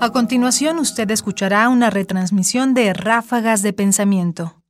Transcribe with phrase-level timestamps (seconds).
[0.00, 4.62] A continuación, usted escuchará una retransmisión de Ráfagas de Pensamiento,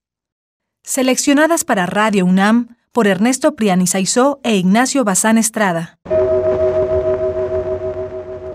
[0.83, 5.99] seleccionadas para Radio UNAM por Ernesto Priani Saizó e Ignacio Bazán Estrada.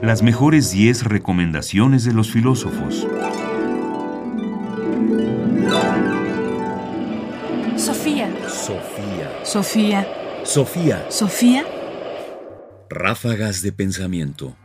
[0.01, 3.07] Las mejores 10 recomendaciones de los filósofos.
[7.77, 8.33] Sofía.
[8.49, 9.39] Sofía.
[9.43, 10.07] Sofía.
[10.43, 11.05] Sofía.
[11.09, 11.65] Sofía.
[12.89, 14.55] Ráfagas de pensamiento.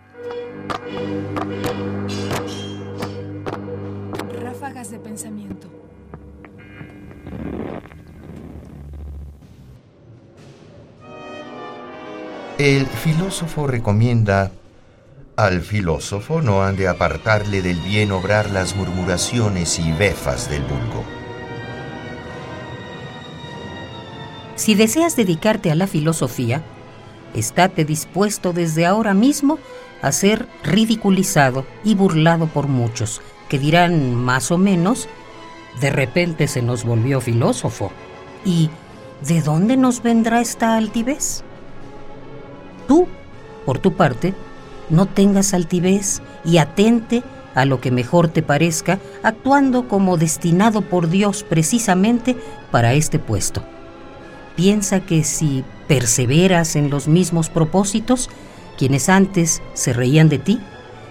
[4.79, 5.67] De pensamiento.
[12.59, 14.53] El filósofo recomienda
[15.35, 21.03] al filósofo no han de apartarle del bien obrar las murmuraciones y befas del vulgo.
[24.55, 26.63] Si deseas dedicarte a la filosofía,
[27.35, 29.59] estate dispuesto desde ahora mismo
[30.03, 35.09] a ser ridiculizado y burlado por muchos, que dirán más o menos,
[35.81, 37.91] de repente se nos volvió filósofo.
[38.45, 38.71] ¿Y
[39.27, 41.43] de dónde nos vendrá esta altivez?
[42.87, 43.07] Tú,
[43.65, 44.35] por tu parte,
[44.91, 47.23] no tengas altivez y atente
[47.55, 52.37] a lo que mejor te parezca, actuando como destinado por Dios precisamente
[52.71, 53.63] para este puesto.
[54.55, 58.31] Piensa que si perseveras en los mismos propósitos,
[58.77, 60.61] quienes antes se reían de ti,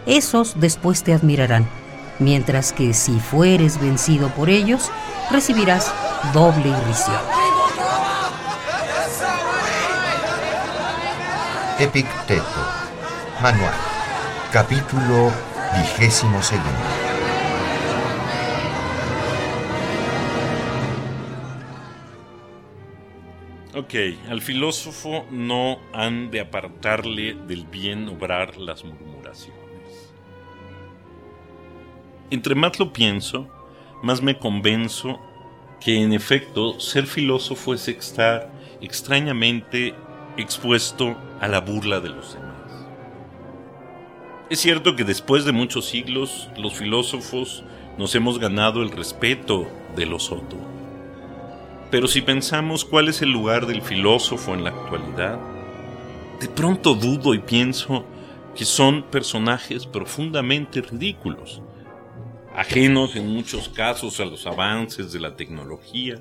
[0.05, 1.67] esos después te admirarán,
[2.19, 4.91] mientras que si fueres vencido por ellos,
[5.31, 5.93] recibirás
[6.33, 7.21] doble irrisión.
[11.79, 12.43] Epicteto.
[13.41, 13.73] Manual.
[14.51, 15.31] Capítulo
[15.75, 17.07] vigésimo segundo.
[23.75, 23.93] Ok,
[24.29, 29.77] al filósofo no han de apartarle del bien obrar las murmuraciones.
[32.30, 33.47] Entre más lo pienso,
[34.03, 35.19] más me convenzo
[35.79, 38.51] que en efecto ser filósofo es estar
[38.81, 39.96] extrañamente
[40.35, 42.53] expuesto a la burla de los demás.
[44.50, 47.63] Es cierto que después de muchos siglos los filósofos
[47.97, 50.62] nos hemos ganado el respeto de los otros.
[51.90, 55.40] Pero si pensamos cuál es el lugar del filósofo en la actualidad,
[56.41, 58.06] de pronto dudo y pienso
[58.53, 61.62] que son personajes profundamente ridículos,
[62.57, 66.19] ajenos en muchos casos a los avances de la tecnología,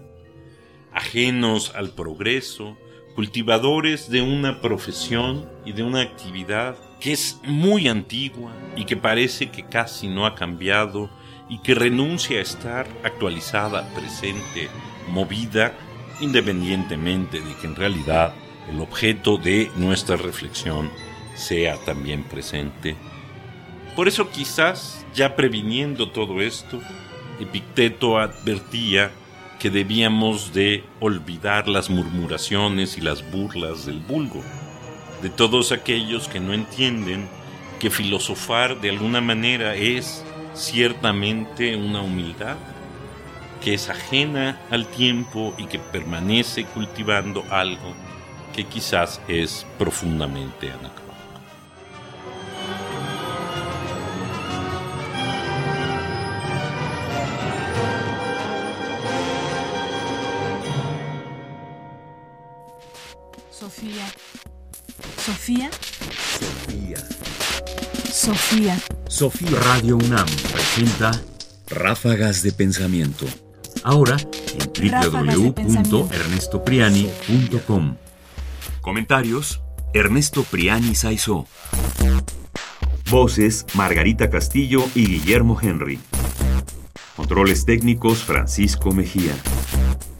[0.92, 2.76] ajenos al progreso,
[3.14, 9.50] cultivadores de una profesión y de una actividad que es muy antigua y que parece
[9.50, 11.08] que casi no ha cambiado
[11.48, 14.68] y que renuncia a estar actualizada, presente,
[15.08, 15.72] movida,
[16.20, 18.34] independientemente de que en realidad
[18.70, 20.90] el objeto de nuestra reflexión
[21.34, 22.94] sea también presente.
[23.96, 26.82] Por eso quizás, ya previniendo todo esto,
[27.40, 29.10] Epicteto advertía
[29.58, 34.42] que debíamos de olvidar las murmuraciones y las burlas del vulgo,
[35.22, 37.26] de todos aquellos que no entienden
[37.80, 42.58] que filosofar de alguna manera es ciertamente una humildad,
[43.62, 47.94] que es ajena al tiempo y que permanece cultivando algo
[48.54, 51.05] que quizás es profundamente anacrónico.
[63.58, 64.06] Sofía.
[65.24, 65.70] Sofía.
[66.38, 66.98] Sofía.
[68.12, 68.78] Sofía.
[69.08, 69.58] Sofía.
[69.60, 71.18] Radio UNAM presenta
[71.70, 73.24] Ráfagas de pensamiento.
[73.82, 74.18] ahora
[74.58, 77.96] en www.ernestopриani.com.
[78.82, 79.62] Comentarios:
[79.94, 81.46] Ernesto Priani Saizó.
[83.10, 85.98] Voces: Margarita Castillo y Guillermo Henry.
[87.16, 89.34] Controles técnicos: Francisco Mejía.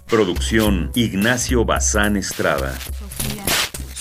[0.06, 2.74] Producción: Ignacio Bazán Estrada.